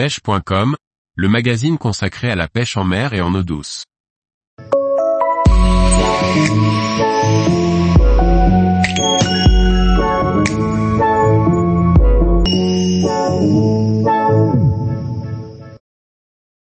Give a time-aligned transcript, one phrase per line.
[0.00, 0.76] pêche.com,
[1.14, 3.84] le magazine consacré à la pêche en mer et en eau douce.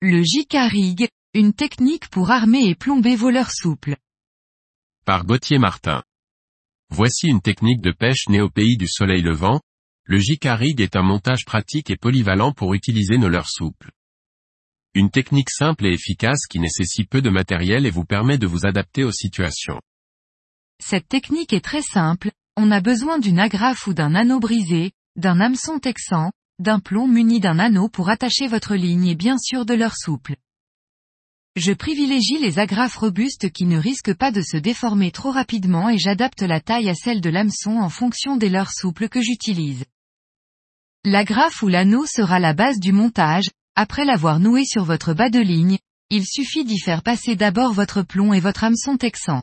[0.00, 3.94] Le JK-Rig, une technique pour armer et plomber vos leurres souples.
[5.04, 6.02] Par Gauthier Martin.
[6.92, 9.60] Voici une technique de pêche née au pays du soleil levant.
[10.10, 13.92] Le JK-Rig est un montage pratique et polyvalent pour utiliser nos leurres souples.
[14.92, 18.66] Une technique simple et efficace qui nécessite peu de matériel et vous permet de vous
[18.66, 19.80] adapter aux situations.
[20.82, 25.38] Cette technique est très simple, on a besoin d'une agrafe ou d'un anneau brisé, d'un
[25.38, 29.74] hameçon texan, d'un plomb muni d'un anneau pour attacher votre ligne et bien sûr de
[29.74, 30.34] leurre souple.
[31.54, 35.98] Je privilégie les agrafes robustes qui ne risquent pas de se déformer trop rapidement et
[35.98, 39.84] j'adapte la taille à celle de l'hameçon en fonction des leurres souples que j'utilise.
[41.06, 45.40] L'agrafe ou l'anneau sera la base du montage, après l'avoir noué sur votre bas de
[45.40, 45.78] ligne,
[46.10, 49.42] il suffit d'y faire passer d'abord votre plomb et votre hameçon texan.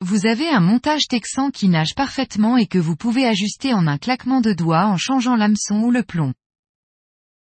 [0.00, 3.96] Vous avez un montage texan qui nage parfaitement et que vous pouvez ajuster en un
[3.96, 6.34] claquement de doigts en changeant l'hameçon ou le plomb.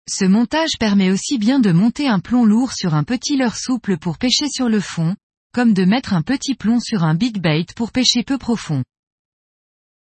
[0.09, 3.99] Ce montage permet aussi bien de monter un plomb lourd sur un petit leurre souple
[3.99, 5.17] pour pêcher sur le fond,
[5.53, 8.85] comme de mettre un petit plomb sur un big bait pour pêcher peu profond.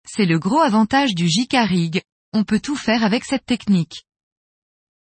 [0.07, 2.03] C'est le gros avantage du JK Rig,
[2.35, 4.05] on peut tout faire avec cette technique.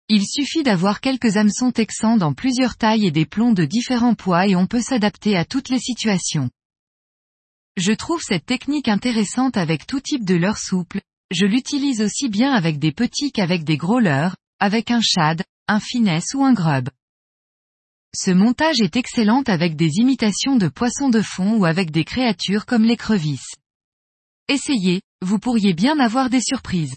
[0.08, 4.47] Il suffit d'avoir quelques hameçons texans dans plusieurs tailles et des plombs de différents poids
[4.47, 6.48] et on peut s'adapter à toutes les situations.
[7.77, 12.52] Je trouve cette technique intéressante avec tout type de leurre souple, je l'utilise aussi bien
[12.52, 16.89] avec des petits qu'avec des gros leurres, avec un shad, un finesse ou un grub.
[18.14, 22.64] Ce montage est excellent avec des imitations de poissons de fond ou avec des créatures
[22.64, 23.55] comme l'écrevisse.
[24.48, 26.96] Essayez, vous pourriez bien avoir des surprises.